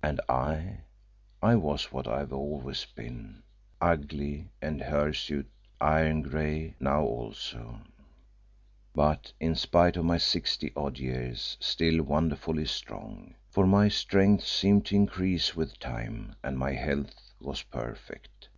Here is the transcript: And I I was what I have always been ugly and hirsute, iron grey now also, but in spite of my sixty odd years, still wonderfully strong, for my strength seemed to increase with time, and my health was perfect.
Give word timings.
And 0.00 0.20
I 0.28 0.82
I 1.42 1.56
was 1.56 1.90
what 1.90 2.06
I 2.06 2.20
have 2.20 2.32
always 2.32 2.84
been 2.84 3.42
ugly 3.80 4.52
and 4.62 4.80
hirsute, 4.80 5.50
iron 5.80 6.22
grey 6.22 6.76
now 6.78 7.02
also, 7.02 7.80
but 8.94 9.32
in 9.40 9.56
spite 9.56 9.96
of 9.96 10.04
my 10.04 10.18
sixty 10.18 10.72
odd 10.76 11.00
years, 11.00 11.56
still 11.58 12.04
wonderfully 12.04 12.66
strong, 12.66 13.34
for 13.48 13.66
my 13.66 13.88
strength 13.88 14.44
seemed 14.46 14.86
to 14.86 14.94
increase 14.94 15.56
with 15.56 15.80
time, 15.80 16.36
and 16.44 16.56
my 16.60 16.74
health 16.74 17.32
was 17.40 17.62
perfect. 17.62 18.48